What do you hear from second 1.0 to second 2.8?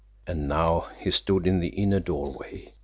stood in the inner doorway.